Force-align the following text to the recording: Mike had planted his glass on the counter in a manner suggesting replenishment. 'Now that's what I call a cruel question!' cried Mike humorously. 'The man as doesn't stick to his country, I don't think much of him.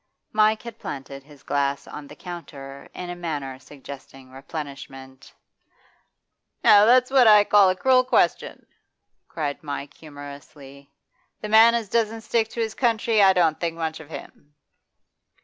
Mike 0.33 0.63
had 0.63 0.79
planted 0.79 1.21
his 1.21 1.43
glass 1.43 1.85
on 1.85 2.07
the 2.07 2.15
counter 2.15 2.89
in 2.95 3.11
a 3.11 3.15
manner 3.15 3.59
suggesting 3.59 4.31
replenishment. 4.31 5.31
'Now 6.63 6.85
that's 6.85 7.11
what 7.11 7.27
I 7.27 7.43
call 7.43 7.69
a 7.69 7.75
cruel 7.75 8.03
question!' 8.03 8.65
cried 9.27 9.61
Mike 9.61 9.93
humorously. 9.93 10.91
'The 11.41 11.49
man 11.49 11.75
as 11.75 11.87
doesn't 11.87 12.21
stick 12.21 12.49
to 12.49 12.61
his 12.61 12.73
country, 12.73 13.21
I 13.21 13.33
don't 13.33 13.59
think 13.59 13.75
much 13.77 13.99
of 13.99 14.09
him. 14.09 14.55